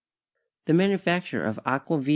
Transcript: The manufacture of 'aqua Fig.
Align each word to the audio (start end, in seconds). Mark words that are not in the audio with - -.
The 0.65 0.73
manufacture 0.73 1.45
of 1.45 1.59
'aqua 1.63 1.99
Fig. 2.01 2.09